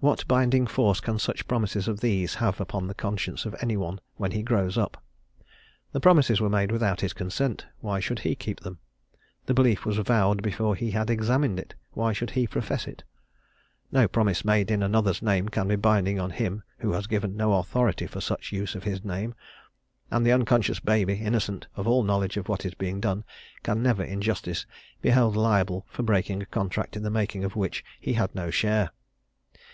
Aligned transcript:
What 0.00 0.28
binding 0.28 0.68
force 0.68 1.00
can 1.00 1.18
such 1.18 1.48
promises 1.48 1.88
as 1.88 1.98
these 1.98 2.36
have 2.36 2.60
upon 2.60 2.86
the 2.86 2.94
conscience 2.94 3.44
of 3.44 3.56
anyone 3.60 3.98
when 4.14 4.30
he 4.30 4.44
grows 4.44 4.78
up? 4.78 5.02
The 5.90 5.98
promises 5.98 6.40
were 6.40 6.48
made 6.48 6.70
without 6.70 7.00
his 7.00 7.12
consent; 7.12 7.66
why 7.80 7.98
should 7.98 8.20
he 8.20 8.36
keep 8.36 8.60
them? 8.60 8.78
The 9.46 9.54
belief 9.54 9.84
was 9.84 9.96
vowed 9.98 10.40
before 10.40 10.76
he 10.76 10.92
had 10.92 11.10
examined 11.10 11.58
it; 11.58 11.74
why 11.94 12.12
should 12.12 12.30
he 12.30 12.46
profess 12.46 12.86
it? 12.86 13.02
No 13.90 14.06
promise 14.06 14.44
made 14.44 14.70
in 14.70 14.84
another's 14.84 15.20
name 15.20 15.48
can 15.48 15.66
be 15.66 15.74
binding 15.74 16.20
on 16.20 16.30
him 16.30 16.62
who 16.78 16.92
has 16.92 17.08
given 17.08 17.36
no 17.36 17.54
authority 17.54 18.06
for 18.06 18.20
such 18.20 18.52
use 18.52 18.76
of 18.76 18.84
his 18.84 19.04
name, 19.04 19.34
and 20.12 20.24
the 20.24 20.30
unconscious 20.30 20.78
baby, 20.78 21.14
innocent 21.14 21.66
of 21.74 21.88
all 21.88 22.04
knowledge 22.04 22.36
of 22.36 22.48
what 22.48 22.64
is 22.64 22.74
being 22.74 23.00
done, 23.00 23.24
can 23.64 23.82
never, 23.82 24.04
in 24.04 24.20
justice, 24.22 24.64
be 25.02 25.10
held 25.10 25.34
liable 25.34 25.86
for 25.90 26.04
breaking 26.04 26.40
a 26.40 26.46
contract 26.46 26.96
in 26.96 27.02
the 27.02 27.10
making 27.10 27.42
of 27.42 27.56
which 27.56 27.84
he 28.00 28.12
had 28.12 28.32
no 28.32 28.48
share. 28.48 28.92